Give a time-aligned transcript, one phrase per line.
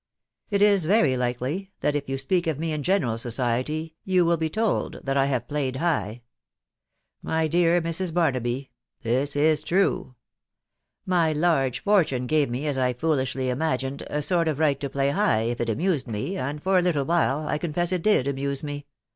[0.49, 4.35] It is very likely, that if you speak of me in general society, you will
[4.35, 6.07] be told that I have played high.
[7.21, 8.11] ••.My dear Mrs.
[8.11, 8.71] Barnaby,
[9.03, 10.15] this is true.
[11.05, 15.11] My large fortune gave me, as I foolishly imagined, a sort of right to play
[15.11, 18.63] high if it amused me, and for a little while, I confess it did amuse
[18.63, 18.87] me